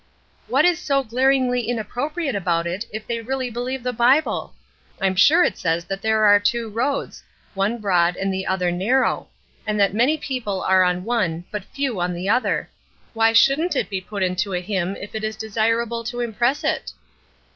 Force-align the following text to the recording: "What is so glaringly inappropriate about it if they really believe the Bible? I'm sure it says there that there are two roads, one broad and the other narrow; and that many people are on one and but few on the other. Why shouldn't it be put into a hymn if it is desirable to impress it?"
"What 0.47 0.65
is 0.65 0.79
so 0.79 1.03
glaringly 1.03 1.69
inappropriate 1.69 2.33
about 2.33 2.65
it 2.65 2.87
if 2.91 3.05
they 3.05 3.21
really 3.21 3.51
believe 3.51 3.83
the 3.83 3.93
Bible? 3.93 4.55
I'm 4.99 5.13
sure 5.15 5.43
it 5.43 5.59
says 5.59 5.85
there 5.85 5.95
that 5.95 6.01
there 6.01 6.25
are 6.25 6.39
two 6.39 6.69
roads, 6.71 7.21
one 7.53 7.77
broad 7.79 8.15
and 8.15 8.33
the 8.33 8.47
other 8.47 8.71
narrow; 8.71 9.27
and 9.67 9.79
that 9.79 9.93
many 9.93 10.17
people 10.17 10.63
are 10.63 10.83
on 10.83 11.03
one 11.03 11.21
and 11.31 11.43
but 11.51 11.65
few 11.65 11.99
on 11.99 12.15
the 12.15 12.27
other. 12.27 12.67
Why 13.13 13.31
shouldn't 13.31 13.75
it 13.75 13.91
be 13.91 14.01
put 14.01 14.23
into 14.23 14.55
a 14.55 14.59
hymn 14.59 14.95
if 14.95 15.13
it 15.13 15.23
is 15.23 15.35
desirable 15.35 16.03
to 16.05 16.21
impress 16.21 16.63
it?" 16.63 16.93